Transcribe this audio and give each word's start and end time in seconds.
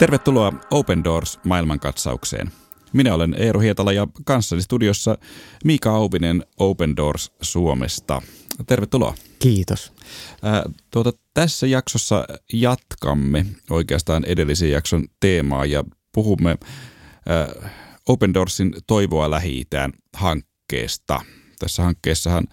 Tervetuloa 0.00 0.52
Open 0.70 1.04
Doors 1.04 1.38
maailmankatsaukseen. 1.44 2.50
Minä 2.92 3.14
olen 3.14 3.34
Eero 3.38 3.60
Hietala 3.60 3.92
ja 3.92 4.06
kanssani 4.24 4.62
studiossa 4.62 5.18
Miika 5.64 5.90
Auvinen 5.90 6.44
Open 6.58 6.96
Doors 6.96 7.32
Suomesta. 7.42 8.22
Tervetuloa. 8.66 9.14
Kiitos. 9.38 9.92
Ää, 10.42 10.62
tuota, 10.90 11.12
tässä 11.34 11.66
jaksossa 11.66 12.26
jatkamme 12.52 13.46
oikeastaan 13.70 14.24
edellisen 14.24 14.70
jakson 14.70 15.04
teemaa 15.20 15.66
ja 15.66 15.84
puhumme 16.14 16.58
ää, 17.28 17.70
Open 18.08 18.34
Doorsin 18.34 18.74
Toivoa 18.86 19.30
lähi 19.30 19.64
hankkeesta. 20.16 21.20
Tässä 21.60 21.82
hankkeessahan 21.82 22.44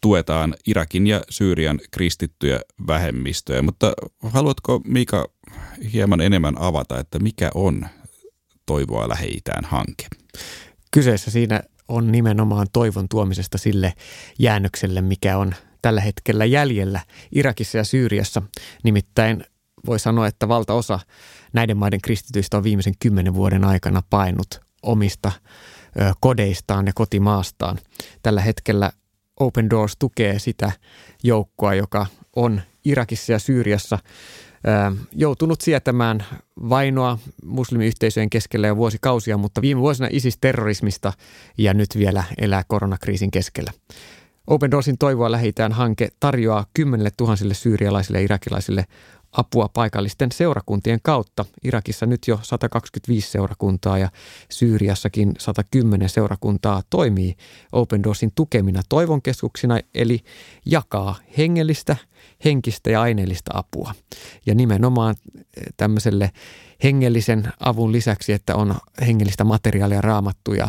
tuetaan 0.00 0.54
Irakin 0.66 1.06
ja 1.06 1.22
Syyrian 1.30 1.80
kristittyjä 1.90 2.60
vähemmistöjä, 2.86 3.62
mutta 3.62 3.92
haluatko 4.22 4.80
Miika 4.84 5.28
hieman 5.92 6.20
enemmän 6.20 6.54
avata, 6.58 7.00
että 7.00 7.18
mikä 7.18 7.50
on 7.54 7.86
Toivoa 8.66 9.08
lähi 9.08 9.38
hanke? 9.64 10.06
Kyseessä 10.90 11.30
siinä 11.30 11.62
on 11.88 12.12
nimenomaan 12.12 12.66
toivon 12.72 13.08
tuomisesta 13.08 13.58
sille 13.58 13.92
jäännökselle, 14.38 15.00
mikä 15.00 15.38
on 15.38 15.54
tällä 15.82 16.00
hetkellä 16.00 16.44
jäljellä 16.44 17.00
Irakissa 17.32 17.78
ja 17.78 17.84
Syyriassa. 17.84 18.42
Nimittäin 18.84 19.44
voi 19.86 19.98
sanoa, 19.98 20.26
että 20.26 20.48
valtaosa 20.48 20.98
näiden 21.52 21.76
maiden 21.76 22.00
kristityistä 22.00 22.56
on 22.56 22.64
viimeisen 22.64 22.94
kymmenen 22.98 23.34
vuoden 23.34 23.64
aikana 23.64 24.02
painut 24.10 24.60
omista 24.82 25.32
kodeistaan 26.20 26.86
ja 26.86 26.92
kotimaastaan. 26.94 27.78
Tällä 28.22 28.40
hetkellä 28.40 28.92
Open 29.40 29.70
Doors 29.70 29.96
tukee 29.98 30.38
sitä 30.38 30.72
joukkoa, 31.22 31.74
joka 31.74 32.06
on 32.36 32.60
Irakissa 32.84 33.32
ja 33.32 33.38
Syyriassa 33.38 33.98
joutunut 35.12 35.60
sietämään 35.60 36.24
vainoa 36.68 37.18
muslimiyhteisöjen 37.44 38.30
keskellä 38.30 38.66
jo 38.66 38.76
vuosikausia, 38.76 39.36
mutta 39.36 39.62
viime 39.62 39.80
vuosina 39.80 40.08
ISIS-terrorismista 40.12 41.12
ja 41.58 41.74
nyt 41.74 41.88
vielä 41.98 42.24
elää 42.38 42.62
koronakriisin 42.68 43.30
keskellä. 43.30 43.72
Open 44.46 44.70
Doorsin 44.70 44.98
Toivoa 44.98 45.32
lähitään 45.32 45.72
hanke 45.72 46.08
tarjoaa 46.20 46.66
kymmenelle 46.74 47.10
tuhansille 47.16 47.54
syyrialaisille 47.54 48.18
ja 48.18 48.24
irakilaisille 48.24 48.84
apua 49.36 49.68
paikallisten 49.68 50.32
seurakuntien 50.32 50.98
kautta. 51.02 51.44
Irakissa 51.64 52.06
nyt 52.06 52.20
jo 52.28 52.38
125 52.42 53.30
seurakuntaa 53.30 53.98
ja 53.98 54.08
Syyriassakin 54.50 55.34
110 55.38 56.08
seurakuntaa 56.08 56.82
toimii 56.90 57.36
Open 57.72 58.02
Doorsin 58.02 58.32
tukemina 58.34 58.82
toivonkeskuksina, 58.88 59.80
eli 59.94 60.20
jakaa 60.66 61.14
hengellistä, 61.38 61.96
henkistä 62.44 62.90
ja 62.90 63.00
aineellista 63.00 63.50
apua. 63.54 63.94
Ja 64.46 64.54
nimenomaan 64.54 65.14
tämmöiselle 65.76 66.30
hengellisen 66.84 67.52
avun 67.60 67.92
lisäksi, 67.92 68.32
että 68.32 68.56
on 68.56 68.74
hengellistä 69.06 69.44
materiaalia, 69.44 70.00
raamattuja, 70.00 70.68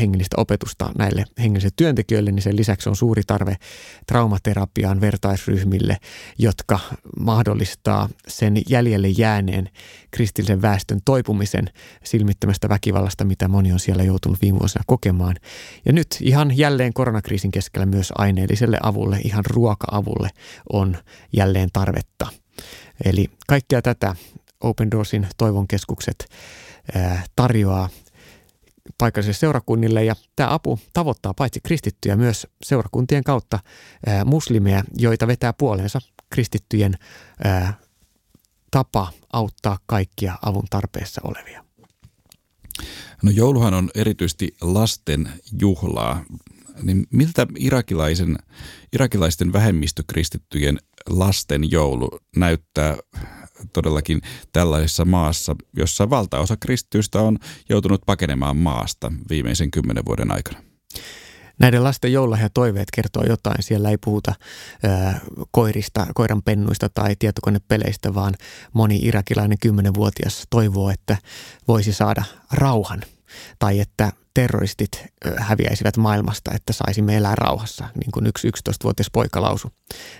hengellistä 0.00 0.36
opetusta 0.38 0.92
näille 0.98 1.24
hengellisille 1.38 1.74
työntekijöille, 1.76 2.32
niin 2.32 2.42
sen 2.42 2.56
lisäksi 2.56 2.88
on 2.88 2.96
suuri 2.96 3.22
tarve 3.26 3.56
traumaterapiaan 4.06 5.00
vertaisryhmille, 5.00 5.96
jotka 6.38 6.78
mahdollistaa 7.20 8.08
sen 8.28 8.62
jäljelle 8.68 9.08
jääneen 9.08 9.68
kristillisen 10.10 10.62
väestön 10.62 11.00
toipumisen 11.04 11.64
silmittömästä 12.04 12.68
väkivallasta, 12.68 13.24
mitä 13.24 13.48
moni 13.48 13.72
on 13.72 13.80
siellä 13.80 14.02
joutunut 14.02 14.42
viime 14.42 14.58
vuosina 14.58 14.84
kokemaan. 14.86 15.36
Ja 15.86 15.92
nyt 15.92 16.16
ihan 16.20 16.58
jälleen 16.58 16.92
koronakriisin 16.92 17.50
keskellä 17.50 17.86
myös 17.86 18.12
aineelliselle 18.18 18.78
avulle, 18.82 19.20
ihan 19.24 19.44
ruoka-avulle 19.46 20.28
on 20.72 20.96
jälleen 21.32 21.68
tarvetta. 21.72 22.26
Eli 23.04 23.26
kaikkea 23.46 23.82
tätä 23.82 24.16
Open 24.60 24.90
Doorsin 24.90 25.26
toivon 25.36 25.68
keskukset 25.68 26.28
tarjoaa 27.36 27.88
paikallisille 28.98 29.34
seurakunnille 29.34 30.04
ja 30.04 30.14
tämä 30.36 30.54
apu 30.54 30.78
tavoittaa 30.92 31.34
paitsi 31.34 31.60
kristittyjä 31.60 32.16
myös 32.16 32.46
seurakuntien 32.64 33.24
kautta 33.24 33.58
muslimeja, 34.24 34.84
joita 34.98 35.26
vetää 35.26 35.52
puoleensa 35.52 36.00
kristittyjen 36.30 36.94
tapa 38.70 39.12
auttaa 39.32 39.78
kaikkia 39.86 40.38
avun 40.42 40.66
tarpeessa 40.70 41.20
olevia. 41.24 41.64
No 43.22 43.30
jouluhan 43.30 43.74
on 43.74 43.90
erityisesti 43.94 44.56
lasten 44.60 45.30
juhlaa. 45.60 46.24
Niin 46.82 47.06
miltä 47.10 47.46
irakilaisen, 47.58 48.38
irakilaisten 48.92 49.52
vähemmistökristittyjen 49.52 50.78
lasten 51.08 51.70
joulu 51.70 52.20
näyttää 52.36 52.96
todellakin 53.72 54.20
tällaisessa 54.52 55.04
maassa, 55.04 55.56
jossa 55.76 56.10
valtaosa 56.10 56.56
kristityistä 56.56 57.20
on 57.20 57.38
joutunut 57.68 58.02
pakenemaan 58.06 58.56
maasta 58.56 59.12
viimeisen 59.30 59.70
kymmenen 59.70 60.04
vuoden 60.04 60.32
aikana. 60.32 60.62
Näiden 61.58 61.84
lasten 61.84 62.12
ja 62.12 62.50
toiveet 62.54 62.88
kertoo 62.94 63.24
jotain. 63.24 63.62
Siellä 63.62 63.90
ei 63.90 63.98
puhuta 63.98 64.34
ö, 64.84 64.88
koirista, 65.50 66.06
koiran 66.14 66.42
pennuista 66.42 66.88
tai 66.88 67.16
tietokonepeleistä, 67.18 68.14
vaan 68.14 68.34
moni 68.72 68.96
irakilainen 69.02 69.58
kymmenenvuotias 69.58 70.46
toivoo, 70.50 70.90
että 70.90 71.16
voisi 71.68 71.92
saada 71.92 72.22
rauhan 72.52 73.02
tai 73.58 73.80
että 73.80 74.12
terroristit 74.34 75.04
häviäisivät 75.36 75.96
maailmasta, 75.96 76.50
että 76.54 76.72
saisimme 76.72 77.16
elää 77.16 77.34
rauhassa, 77.34 77.88
niin 77.94 78.10
kuin 78.12 78.26
yksi 78.26 78.48
11-vuotias 78.48 79.10
poika 79.12 79.42
lausu. 79.42 79.72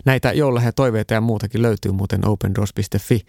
Näitä 0.04 0.32
jouluja 0.32 0.72
toiveita 0.72 1.14
ja 1.14 1.20
muutakin 1.20 1.62
löytyy 1.62 1.92
muuten 1.92 2.28
opendoors.fi 2.28 3.20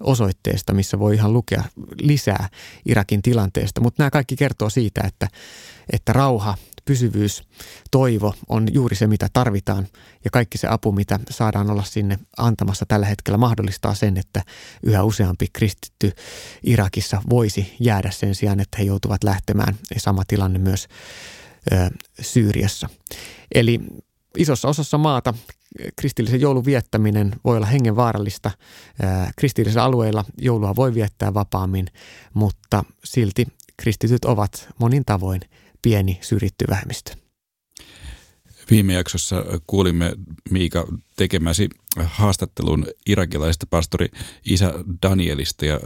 osoitteesta, 0.00 0.74
missä 0.74 0.98
voi 0.98 1.14
ihan 1.14 1.32
lukea 1.32 1.64
lisää 2.00 2.48
Irakin 2.86 3.22
tilanteesta. 3.22 3.80
Mutta 3.80 4.02
nämä 4.02 4.10
kaikki 4.10 4.36
kertoo 4.36 4.70
siitä, 4.70 5.00
että, 5.06 5.28
että 5.92 6.12
rauha 6.12 6.54
pysyvyys, 6.88 7.42
toivo 7.90 8.34
on 8.48 8.66
juuri 8.72 8.96
se, 8.96 9.06
mitä 9.06 9.28
tarvitaan. 9.32 9.86
Ja 10.24 10.30
kaikki 10.30 10.58
se 10.58 10.68
apu, 10.68 10.92
mitä 10.92 11.20
saadaan 11.30 11.70
olla 11.70 11.84
sinne 11.84 12.18
antamassa 12.36 12.86
tällä 12.88 13.06
hetkellä, 13.06 13.38
mahdollistaa 13.38 13.94
sen, 13.94 14.16
että 14.16 14.42
yhä 14.82 15.02
useampi 15.02 15.46
kristitty 15.52 16.12
Irakissa 16.62 17.22
voisi 17.30 17.76
jäädä 17.80 18.10
sen 18.10 18.34
sijaan, 18.34 18.60
että 18.60 18.76
he 18.78 18.84
joutuvat 18.84 19.24
lähtemään. 19.24 19.74
Ja 19.94 20.00
sama 20.00 20.22
tilanne 20.28 20.58
myös 20.58 20.88
ö, 21.72 21.90
Syyriassa. 22.20 22.88
Eli 23.54 23.80
isossa 24.38 24.68
osassa 24.68 24.98
maata 24.98 25.34
kristillisen 25.96 26.40
joulun 26.40 26.64
viettäminen 26.64 27.32
voi 27.44 27.56
olla 27.56 27.66
hengenvaarallista. 27.66 28.50
Kristillisillä 29.36 29.84
alueilla 29.84 30.24
joulua 30.38 30.76
voi 30.76 30.94
viettää 30.94 31.34
vapaammin, 31.34 31.86
mutta 32.34 32.84
silti 33.04 33.46
kristityt 33.76 34.24
ovat 34.24 34.68
monin 34.78 35.04
tavoin 35.04 35.40
pieni 35.82 36.18
syrjitty 36.20 36.64
vähemmistö. 36.70 37.12
Viime 38.70 38.92
jaksossa 38.92 39.44
kuulimme 39.66 40.12
Miika 40.50 40.86
tekemäsi 41.16 41.68
haastattelun 42.04 42.86
irakilaisesta 43.06 43.66
pastori 43.70 44.08
Isä 44.44 44.74
Danielista 45.02 45.66
ja 45.66 45.80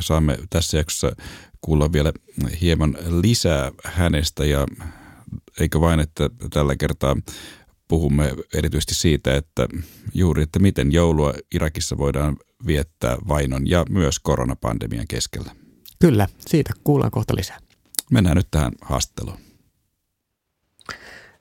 saamme 0.00 0.38
tässä 0.50 0.76
jaksossa 0.76 1.16
kuulla 1.60 1.92
vielä 1.92 2.12
hieman 2.60 2.96
lisää 3.20 3.72
hänestä 3.84 4.44
ja 4.44 4.66
eikö 5.60 5.80
vain, 5.80 6.00
että 6.00 6.30
tällä 6.52 6.76
kertaa 6.76 7.16
puhumme 7.88 8.34
erityisesti 8.54 8.94
siitä, 8.94 9.36
että 9.36 9.68
juuri, 10.14 10.42
että 10.42 10.58
miten 10.58 10.92
joulua 10.92 11.34
Irakissa 11.54 11.98
voidaan 11.98 12.36
viettää 12.66 13.16
vainon 13.28 13.70
ja 13.70 13.84
myös 13.88 14.18
koronapandemian 14.18 15.06
keskellä. 15.08 15.52
Kyllä, 15.98 16.28
siitä 16.48 16.72
kuullaan 16.84 17.10
kohta 17.10 17.36
lisää. 17.36 17.58
Mennään 18.10 18.36
nyt 18.36 18.48
tähän 18.50 18.72
haastatteluun. 18.82 19.38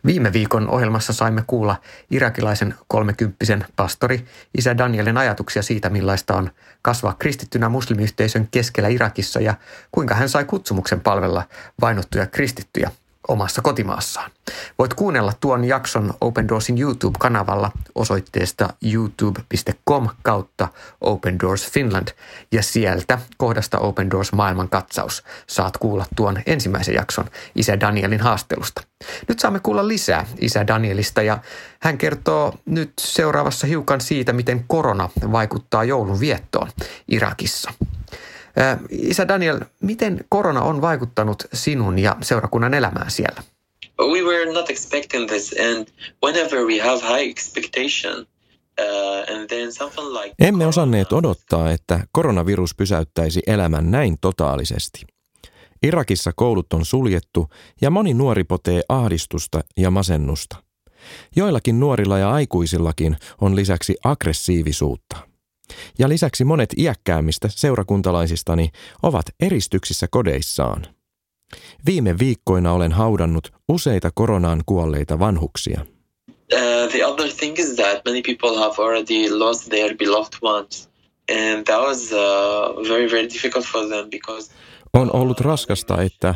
Viime 0.06 0.34
viikon 0.34 0.70
ohjelmassa 0.70 1.14
saimme 1.14 1.44
kuulla 1.48 1.76
irakilaisen 2.12 2.76
kolmekymppisen 2.88 3.66
pastori 3.76 4.26
isä 4.58 4.78
Danielin 4.78 5.18
ajatuksia 5.18 5.64
siitä, 5.64 5.90
millaista 5.90 6.36
on 6.36 6.52
kasvaa 6.82 7.16
kristittynä 7.20 7.70
muslimiyhteisön 7.70 8.48
keskellä 8.52 8.90
Irakissa 8.90 9.40
ja 9.40 9.56
kuinka 9.92 10.16
hän 10.16 10.30
sai 10.30 10.46
kutsumuksen 10.46 11.02
palvella 11.02 11.44
vainottuja 11.82 12.28
kristittyjä– 12.28 12.92
omassa 13.30 13.62
kotimaassaan. 13.62 14.32
Voit 14.80 14.94
kuunnella 14.94 15.34
tuon 15.40 15.66
jakson 15.66 16.14
Open 16.22 16.48
Doorsin 16.48 16.78
YouTube-kanavalla 16.78 17.72
osoitteesta 17.96 18.70
youtube.com 18.94 20.10
kautta 20.22 20.68
Open 21.02 21.40
Doors 21.40 21.72
Finland 21.72 22.08
ja 22.52 22.64
sieltä 22.64 23.20
kohdasta 23.38 23.80
Open 23.80 24.12
Doors 24.12 24.34
maailman 24.34 24.70
katsaus 24.70 25.24
saat 25.48 25.78
kuulla 25.78 26.06
tuon 26.16 26.42
ensimmäisen 26.46 26.96
jakson 26.96 27.26
isä 27.56 27.80
Danielin 27.80 28.20
haastelusta. 28.20 28.82
Nyt 29.28 29.40
saamme 29.40 29.60
kuulla 29.60 29.88
lisää 29.88 30.26
isä 30.40 30.68
Danielista 30.68 31.22
ja 31.22 31.38
hän 31.82 31.98
kertoo 31.98 32.54
nyt 32.66 32.94
seuraavassa 33.00 33.68
hiukan 33.68 34.02
siitä, 34.02 34.34
miten 34.34 34.66
korona 34.68 35.10
vaikuttaa 35.32 35.84
joulun 35.84 36.20
viettoon 36.20 36.70
Irakissa. 37.08 37.72
Isä 38.90 39.28
Daniel, 39.28 39.60
miten 39.82 40.26
korona 40.30 40.62
on 40.62 40.82
vaikuttanut 40.82 41.44
sinun 41.54 42.00
ja 42.00 42.16
seurakunnan 42.22 42.74
elämään 42.74 43.12
siellä? 43.12 43.44
We 44.00 44.22
were 44.22 44.54
not 44.54 44.70
expecting 44.70 45.28
this 45.28 45.56
and 45.72 45.88
whenever 46.24 46.60
we 46.60 46.80
have 46.80 47.02
high 47.02 47.30
expectation 47.30 48.26
Emme 50.40 50.68
osanneet 50.68 51.14
odottaa, 51.14 51.72
että 51.72 52.00
koronavirus 52.12 52.76
pysäyttäisi 52.76 53.42
elämän 53.48 53.92
näin 53.92 54.18
totaalisesti. 54.22 55.06
Irakissa 55.84 56.32
koulut 56.36 56.74
on 56.74 56.86
suljettu 56.86 57.48
ja 57.82 57.90
moni 57.90 58.14
nuori 58.14 58.44
potee 58.44 58.82
ahdistusta 58.90 59.62
ja 59.78 59.92
masennusta. 59.92 60.56
Joillakin 61.36 61.80
nuorilla 61.80 62.18
ja 62.18 62.32
aikuisillakin 62.32 63.18
on 63.42 63.56
lisäksi 63.56 63.96
aggressiivisuutta. 64.04 65.29
Ja 66.00 66.10
lisäksi 66.10 66.44
monet 66.44 66.70
iäkkäämmistä 66.78 67.50
seurakuntalaisistani 67.52 68.70
ovat 69.04 69.26
eristyksissä 69.40 70.08
kodeissaan. 70.12 70.86
Viime 71.86 72.20
viikkoina 72.20 72.74
olen 72.74 72.92
haudannut 72.92 73.54
useita 73.70 74.12
koronaan 74.14 74.62
kuolleita 74.66 75.20
vanhuksia. 75.20 75.86
Uh, 76.54 76.92
the 76.92 77.06
other 77.06 77.30
thing 77.38 77.60
is 77.60 77.76
that 77.76 78.06
many 78.06 78.22
people 78.22 78.60
have 78.60 78.74
already 78.78 79.30
lost 79.30 79.70
their 79.70 79.98
beloved 79.98 80.34
ones. 80.42 80.90
And 81.30 81.64
that 81.64 81.82
was 81.82 82.12
uh, 82.12 82.90
very, 82.90 83.12
very 83.12 83.30
difficult 83.30 83.66
for 83.66 83.88
them 83.88 84.10
because 84.10 84.52
on 84.94 85.16
ollut 85.16 85.40
raskasta, 85.40 86.02
että 86.02 86.36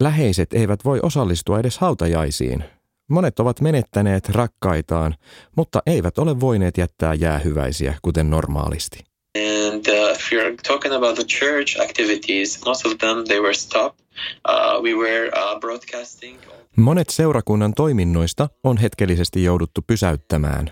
läheiset 0.00 0.52
eivät 0.52 0.84
voi 0.84 1.00
osallistua 1.02 1.60
edes 1.60 1.78
hautajaisiin. 1.78 2.64
Monet 3.08 3.40
ovat 3.40 3.60
menettäneet 3.60 4.28
rakkaitaan, 4.28 5.14
mutta 5.56 5.82
eivät 5.86 6.18
ole 6.18 6.40
voineet 6.40 6.78
jättää 6.78 7.14
jäähyväisiä, 7.14 7.94
kuten 8.02 8.30
normaalisti. 8.30 8.98
And 9.36 9.86
uh, 9.86 10.10
if 10.10 10.32
you're 10.32 10.56
talking 10.68 10.94
about 10.94 11.14
the 11.14 11.24
church 11.24 11.80
activities, 11.80 12.64
most 12.64 12.86
of 12.86 12.98
them 12.98 13.24
they 13.24 13.40
were 13.40 13.54
stopped. 13.54 14.06
Uh, 14.48 14.82
we 14.82 14.94
were 14.94 15.28
uh, 15.28 15.60
broadcasting. 15.60 16.38
Monet 16.76 17.08
seurakunnan 17.08 17.74
toiminnoista 17.74 18.48
on 18.64 18.76
hetkellisesti 18.76 19.44
jouduttu 19.44 19.82
pysäyttämään. 19.86 20.70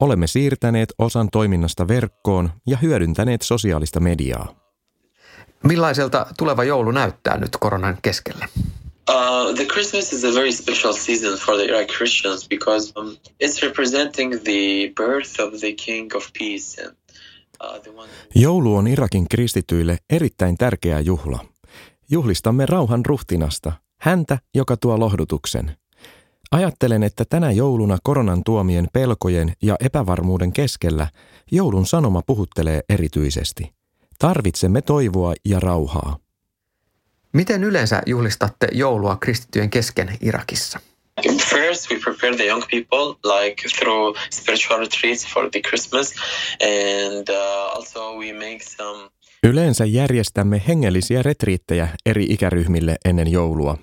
Olemme 0.00 0.26
siirtäneet 0.26 0.94
osan 0.98 1.28
toiminnasta 1.32 1.88
verkkoon 1.88 2.50
ja 2.66 2.76
hyödyntäneet 2.76 3.42
sosiaalista 3.42 4.00
mediaa. 4.00 4.54
Millaiselta 5.64 6.26
tuleva 6.38 6.64
joulu 6.64 6.90
näyttää 6.90 7.38
nyt 7.38 7.56
koronan 7.60 7.98
keskellä? 8.02 8.48
Uh, 9.08 9.54
the 9.54 9.64
Christmas 9.64 10.12
is 10.12 10.24
a 10.24 10.32
very 10.32 10.52
special 10.52 10.92
season 10.92 11.38
for 11.38 11.56
the 11.56 11.64
Iraq 11.64 11.88
Christians 11.96 12.48
because 12.48 12.92
um, 12.96 13.16
it's 13.40 13.62
representing 13.62 14.30
the 14.42 14.92
birth 14.96 15.40
of 15.40 15.60
the 15.60 15.72
King 15.72 16.16
of 16.16 16.26
Peace. 16.38 16.84
And, 16.84 16.96
uh, 17.60 17.82
the 17.82 17.90
one... 17.90 18.08
Joulu 18.34 18.76
on 18.76 18.86
Irakin 18.86 19.28
kristityille 19.28 19.98
erittäin 20.10 20.56
tärkeä 20.58 21.00
juhla. 21.00 21.44
Juhlistamme 22.10 22.66
rauhan 22.66 23.06
ruhtinasta, 23.06 23.72
häntä, 24.00 24.38
joka 24.54 24.76
tuo 24.76 25.00
lohdutuksen. 25.00 25.76
Ajattelen, 26.50 27.02
että 27.02 27.24
tänä 27.30 27.50
jouluna 27.50 27.98
koronan 28.02 28.44
tuomien 28.44 28.88
pelkojen 28.92 29.52
ja 29.62 29.76
epävarmuuden 29.80 30.52
keskellä 30.52 31.08
joulun 31.50 31.86
sanoma 31.86 32.22
puhuttelee 32.26 32.80
erityisesti. 32.88 33.72
Tarvitsemme 34.18 34.82
toivoa 34.82 35.34
ja 35.44 35.60
rauhaa. 35.60 36.16
Miten 37.36 37.64
yleensä 37.64 38.02
juhlistatte 38.06 38.68
joulua 38.72 39.16
kristittyjen 39.16 39.70
kesken 39.70 40.16
Irakissa? 40.20 40.80
First, 41.50 41.90
we 41.90 41.98
prepare 42.04 42.36
the 42.36 42.46
young 42.46 42.62
people 42.70 43.34
like 43.36 43.62
through 43.78 44.18
spiritual 44.30 44.80
retreats 44.80 45.34
for 45.34 45.50
the 45.50 45.60
Christmas 45.68 46.14
and 46.62 47.28
uh, 47.28 47.76
also 47.76 48.18
we 48.18 48.32
make 48.32 48.58
some 48.76 49.10
Yleensä 49.44 49.84
järjestämme 49.84 50.62
hengellisiä 50.68 51.22
retriittejä 51.22 51.88
eri 52.06 52.24
ikäryhmille 52.28 52.96
ennen 53.04 53.32
joulua. 53.32 53.78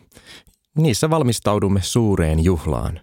Niissä 0.78 1.10
valmistaudumme 1.10 1.80
suureen 1.84 2.44
juhlaan. 2.44 3.00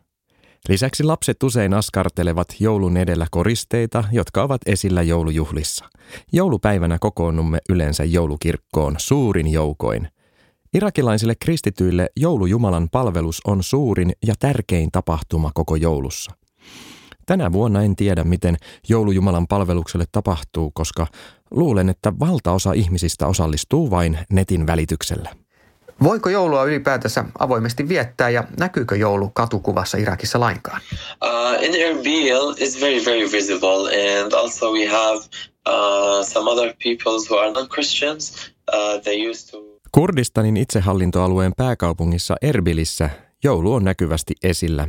Lisäksi 0.69 1.03
lapset 1.05 1.43
usein 1.43 1.75
askartelevat 1.75 2.49
joulun 2.61 2.97
edellä 2.97 3.27
koristeita, 3.31 4.05
jotka 4.13 4.43
ovat 4.43 4.61
esillä 4.67 5.03
joulujuhlissa. 5.03 5.85
Joulupäivänä 6.33 6.99
kokoonnumme 7.01 7.59
yleensä 7.69 8.05
joulukirkkoon 8.05 8.95
suurin 8.99 9.47
joukoin. 9.47 10.09
Irakilaisille 10.75 11.35
kristityille 11.35 12.11
joulujumalan 12.17 12.89
palvelus 12.93 13.41
on 13.47 13.63
suurin 13.63 14.13
ja 14.27 14.35
tärkein 14.39 14.91
tapahtuma 14.93 15.51
koko 15.55 15.77
joulussa. 15.77 16.33
Tänä 17.27 17.53
vuonna 17.53 17.83
en 17.83 17.97
tiedä, 17.97 18.25
miten 18.25 18.57
joulujumalan 18.89 19.47
palvelukselle 19.47 20.05
tapahtuu, 20.13 20.71
koska 20.75 21.07
luulen, 21.51 21.89
että 21.89 22.13
valtaosa 22.21 22.73
ihmisistä 22.73 23.27
osallistuu 23.27 23.91
vain 23.91 24.19
netin 24.33 24.67
välityksellä. 24.67 25.31
Voiko 26.03 26.31
joulua 26.31 26.65
ylipäätänsä 26.65 27.25
avoimesti 27.39 27.89
viettää 27.89 28.31
ja 28.31 28.45
näkyykö 28.59 28.97
joulu 28.97 29.29
katukuvassa 29.29 29.99
Irakissa 29.99 30.41
lainkaan? 30.41 30.81
Uh, 31.25 31.65
in 31.65 31.75
Erbil 31.75 32.55
is 32.59 32.81
very 32.81 33.05
very 33.05 33.33
visible 33.33 33.91
and 34.21 34.33
also 34.33 34.73
we 34.73 34.87
have 34.87 35.17
uh, 35.17 36.25
some 36.25 36.51
other 36.51 36.75
people 36.85 37.13
who 37.31 37.39
are 37.39 37.53
non-Christians. 37.53 38.53
Uh, 38.73 39.03
they 39.03 39.29
used 39.31 39.51
to 39.51 39.70
Kurdistanin 39.93 40.57
itsehallintoalueen 40.57 41.53
pääkaupungissa 41.57 42.37
Erbilissä 42.43 43.11
joulu 43.45 43.75
on 43.75 43.85
näkyvästi 43.85 44.35
esillä. 44.43 44.89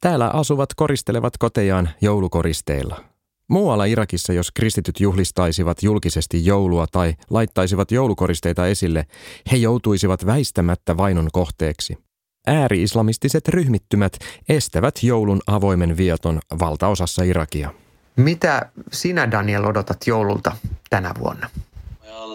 Täällä 0.00 0.28
asuvat 0.28 0.74
koristelevat 0.76 1.36
kotejaan 1.38 1.90
joulukoristeilla. 2.00 3.04
Muualla 3.48 3.84
Irakissa, 3.84 4.32
jos 4.32 4.50
kristityt 4.50 5.00
juhlistaisivat 5.00 5.82
julkisesti 5.82 6.46
joulua 6.46 6.86
tai 6.92 7.14
laittaisivat 7.30 7.90
joulukoristeita 7.90 8.66
esille, 8.66 9.06
he 9.52 9.56
joutuisivat 9.56 10.26
väistämättä 10.26 10.96
vainon 10.96 11.28
kohteeksi. 11.32 11.98
Ääri-islamistiset 12.46 13.48
ryhmittymät 13.48 14.18
estävät 14.48 15.02
joulun 15.02 15.40
avoimen 15.46 15.96
vieton 15.96 16.40
valtaosassa 16.60 17.22
Irakia. 17.22 17.74
Mitä 18.16 18.70
sinä, 18.92 19.30
Daniel, 19.30 19.64
odotat 19.64 20.06
joululta 20.06 20.56
tänä 20.90 21.12
vuonna? 21.18 21.50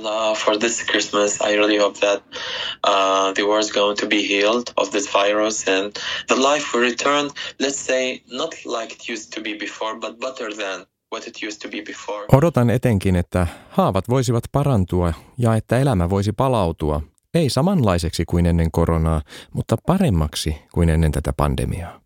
Uh, 0.06 0.36
for 0.36 0.58
this 0.58 0.84
Christmas, 0.84 1.42
I 1.42 1.56
really 1.56 1.78
hope 1.78 2.00
that 2.00 2.22
uh, 2.84 3.32
the 3.34 3.44
world 3.44 3.64
is 3.64 3.72
going 3.72 3.98
to 3.98 4.08
be 4.08 4.22
healed 4.22 4.72
of 4.76 4.90
this 4.90 5.08
virus 5.14 5.68
and 5.68 5.94
the 6.28 6.36
life 6.36 6.66
will 6.74 6.82
return, 6.82 7.30
let's 7.60 7.86
say, 7.86 8.22
not 8.32 8.54
like 8.66 8.94
it 8.94 9.10
used 9.10 9.34
to 9.34 9.42
be 9.42 9.54
before, 9.54 10.00
but 10.00 10.20
better 10.20 10.54
than 10.56 10.86
what 11.12 11.28
it 11.28 11.44
used 11.44 11.62
to 11.62 11.70
be 11.70 11.82
before. 11.82 12.26
Odotan 12.32 12.70
etenkin, 12.70 13.16
että 13.16 13.48
haavat 13.70 14.10
voisivat 14.10 14.44
parantua 14.52 15.14
ja 15.38 15.56
että 15.56 15.80
elämä 15.80 16.10
voisi 16.10 16.32
palautua, 16.32 17.02
ei 17.34 17.50
samanlaiseksi 17.50 18.26
kuin 18.26 18.46
ennen 18.46 18.72
koronaa, 18.72 19.22
mutta 19.54 19.76
paremmaksi 19.88 20.56
kuin 20.74 20.90
ennen 20.90 21.12
tätä 21.12 21.34
pandemiaa. 21.38 22.02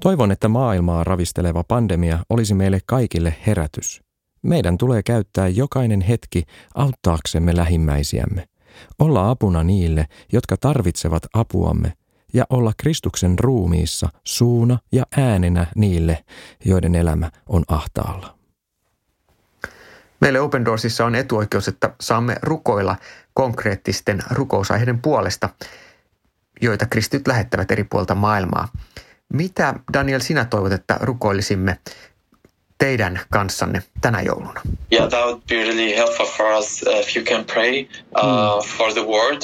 Toivon, 0.00 0.30
että 0.30 0.48
maailmaa 0.48 1.04
ravisteleva 1.04 1.64
pandemia 1.64 2.18
olisi 2.30 2.54
meille 2.54 2.78
kaikille 2.86 3.34
herätys. 3.46 4.09
Meidän 4.42 4.78
tulee 4.78 5.02
käyttää 5.02 5.48
jokainen 5.48 6.00
hetki 6.00 6.44
auttaaksemme 6.74 7.56
lähimmäisiämme, 7.56 8.48
olla 8.98 9.30
apuna 9.30 9.64
niille, 9.64 10.06
jotka 10.32 10.56
tarvitsevat 10.56 11.22
apuamme, 11.34 11.92
ja 12.32 12.44
olla 12.50 12.72
Kristuksen 12.76 13.38
ruumiissa 13.38 14.08
suuna 14.24 14.78
ja 14.92 15.04
äänenä 15.16 15.66
niille, 15.76 16.24
joiden 16.64 16.94
elämä 16.94 17.30
on 17.48 17.64
ahtaalla. 17.68 18.38
Meille 20.20 20.40
Open 20.40 20.64
Doorsissa 20.64 21.06
on 21.06 21.14
etuoikeus, 21.14 21.68
että 21.68 21.94
saamme 22.00 22.36
rukoilla 22.42 22.96
konkreettisten 23.34 24.22
rukousaiheiden 24.30 25.02
puolesta, 25.02 25.48
joita 26.60 26.86
kristityt 26.86 27.26
lähettävät 27.26 27.70
eri 27.70 27.84
puolta 27.84 28.14
maailmaa. 28.14 28.68
Mitä, 29.32 29.74
Daniel, 29.92 30.20
sinä 30.20 30.44
toivot, 30.44 30.72
että 30.72 30.96
rukoilisimme 31.00 31.78
teidän 32.80 33.20
kanssanne 33.30 33.82
tänä 34.00 34.20
jouluna? 34.22 34.60
Yeah, 34.92 35.08
that 35.08 35.24
would 35.24 35.42
be 35.48 35.54
really 35.54 35.96
helpful 35.96 36.26
for 36.26 36.46
us 36.46 36.84
if 37.00 37.16
you 37.16 37.24
can 37.24 37.44
pray 37.44 37.86
uh, 38.16 38.22
mm. 38.22 38.68
for 38.78 38.92
the 38.92 39.06
world 39.06 39.42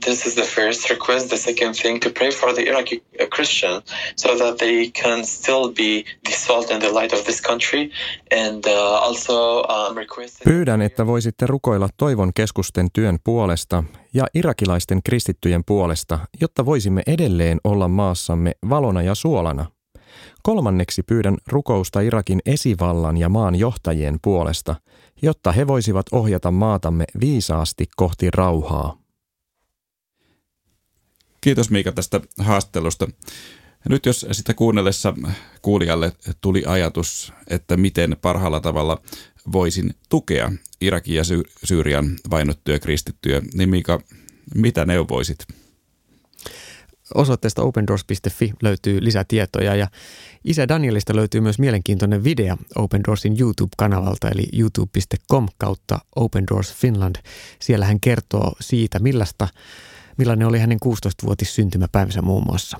this 0.00 0.26
is 0.26 0.34
the 0.34 0.42
first 0.42 0.90
request. 0.90 1.28
The 1.28 1.36
second 1.36 1.74
thing 1.74 2.00
to 2.00 2.10
pray 2.10 2.30
for 2.30 2.54
the 2.54 2.62
Iraqi 2.62 3.02
uh, 3.20 3.26
Christian 3.36 3.82
so 4.16 4.36
that 4.36 4.58
they 4.58 4.90
can 5.02 5.24
still 5.24 5.72
be 5.72 6.04
the 6.24 6.32
salt 6.32 6.70
and 6.70 6.82
the 6.82 6.92
light 6.92 7.12
of 7.12 7.24
this 7.24 7.40
country. 7.40 7.90
And 8.30 8.66
uh, 8.66 9.02
also 9.02 9.62
um, 9.62 9.96
requesting... 9.96 10.44
Pyydän, 10.44 10.82
että 10.82 11.06
voisitte 11.06 11.46
rukoilla 11.46 11.88
toivon 11.96 12.32
keskusten 12.34 12.88
työn 12.92 13.18
puolesta 13.24 13.84
ja 14.14 14.26
irakilaisten 14.34 15.02
kristittyjen 15.02 15.64
puolesta, 15.66 16.18
jotta 16.40 16.66
voisimme 16.66 17.02
edelleen 17.06 17.60
olla 17.64 17.88
maassamme 17.88 18.52
valona 18.68 19.02
ja 19.02 19.14
suolana. 19.14 19.66
Kolmanneksi 20.42 21.02
pyydän 21.02 21.36
rukousta 21.46 22.00
Irakin 22.00 22.40
esivallan 22.46 23.16
ja 23.16 23.28
maan 23.28 23.54
johtajien 23.54 24.18
puolesta, 24.22 24.76
jotta 25.22 25.52
he 25.52 25.66
voisivat 25.66 26.06
ohjata 26.12 26.50
maatamme 26.50 27.04
viisaasti 27.20 27.86
kohti 27.96 28.30
rauhaa. 28.30 28.96
Kiitos 31.40 31.70
Miika 31.70 31.92
tästä 31.92 32.20
haastattelusta. 32.38 33.08
Nyt 33.88 34.06
jos 34.06 34.26
sitä 34.32 34.54
kuunnellessa 34.54 35.14
kuulijalle 35.62 36.12
tuli 36.40 36.62
ajatus, 36.66 37.32
että 37.46 37.76
miten 37.76 38.16
parhaalla 38.22 38.60
tavalla 38.60 39.02
voisin 39.52 39.94
tukea 40.08 40.52
Irakin 40.80 41.14
ja 41.14 41.22
Syyrian 41.64 42.16
vainottuja 42.30 42.78
kristittyjä, 42.78 43.42
niin 43.54 43.68
Miika, 43.68 44.00
mitä 44.54 44.84
neuvoisit? 44.84 45.46
Osoitteesta 47.14 47.62
opendoors.fi 47.62 48.52
löytyy 48.62 49.04
lisätietoja 49.04 49.74
ja 49.74 49.88
Isä 50.44 50.68
Danielista 50.68 51.16
löytyy 51.16 51.40
myös 51.40 51.58
mielenkiintoinen 51.58 52.24
video 52.24 52.56
Open 52.76 53.00
Doorsin 53.06 53.36
YouTube-kanavalta 53.40 54.28
eli 54.28 54.48
youtube.com 54.58 55.48
kautta 55.58 55.98
Open 56.16 56.44
Doors 56.50 56.74
Finland. 56.74 57.16
Siellä 57.60 57.86
hän 57.86 58.00
kertoo 58.00 58.52
siitä, 58.60 58.98
millaista, 58.98 59.48
millainen 60.16 60.48
oli 60.48 60.58
hänen 60.58 60.78
16-vuotis 60.84 61.54
syntymäpäivänsä 61.54 62.22
muun 62.22 62.44
muassa. 62.46 62.78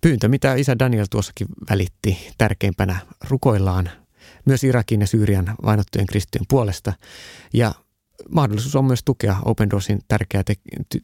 Pyyntö, 0.00 0.28
mitä 0.28 0.54
isä 0.54 0.78
Daniel 0.78 1.06
tuossakin 1.10 1.46
välitti 1.70 2.18
tärkeimpänä 2.38 2.96
rukoillaan 3.28 3.90
myös 4.44 4.64
Irakin 4.64 5.00
ja 5.00 5.06
Syyrian 5.06 5.54
vainottujen 5.64 6.06
kristittyjen 6.06 6.46
puolesta. 6.48 6.92
Ja 7.52 7.74
mahdollisuus 8.30 8.76
on 8.76 8.84
myös 8.84 9.00
tukea 9.04 9.36
Open 9.44 9.70
Doorsin 9.70 9.98
tärkeää 10.08 10.44
te- 10.44 10.54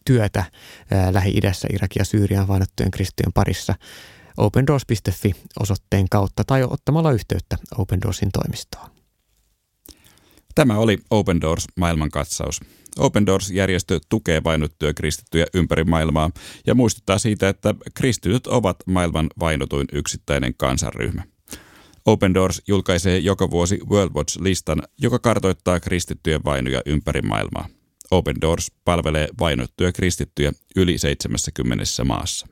työtä 0.05 0.45
ää, 0.91 1.13
Lähi-idässä, 1.13 1.69
Irakin 1.73 2.01
ja 2.01 2.05
Syyrian 2.05 2.49
vainottujen 2.49 2.91
kristittyjen 2.91 3.33
parissa 3.33 3.75
opendoors.fi 4.37 5.35
osoitteen 5.61 6.09
kautta 6.09 6.45
tai 6.45 6.63
ottamalla 6.63 7.13
yhteyttä 7.13 7.57
Open 7.79 8.01
Doorsin 8.03 8.31
toimistoon. 8.33 8.91
Tämä 10.55 10.79
oli 10.79 10.99
Open 11.11 11.41
Doors 11.41 11.67
maailmankatsaus. 11.77 12.61
Open 12.99 13.27
Doors-järjestö 13.27 14.01
tukee 14.09 14.45
vainottuja 14.45 14.95
kristittyjä 14.95 15.47
ympäri 15.55 15.85
maailmaa 15.85 16.31
ja 16.67 16.75
muistuttaa 16.75 17.19
siitä, 17.19 17.49
että 17.49 17.75
kristityt 17.95 18.47
ovat 18.47 18.77
maailman 18.87 19.27
vainotuin 19.41 19.87
yksittäinen 19.93 20.55
kansanryhmä. 20.57 21.23
Open 22.07 22.35
Doors 22.35 22.63
julkaisee 22.67 23.19
joka 23.19 23.51
vuosi 23.51 23.79
World 23.91 24.15
Watch-listan, 24.15 24.83
joka 24.99 25.19
kartoittaa 25.19 25.81
kristittyjen 25.81 26.45
vainoja 26.45 26.83
ympäri 26.87 27.23
maailmaa. 27.23 27.69
Open 28.11 28.41
Doors 28.41 28.73
palvelee 28.85 29.29
vainottuja 29.39 29.93
kristittyjä 29.93 30.53
yli 30.77 30.99
70 30.99 31.85
maassa. 32.05 32.47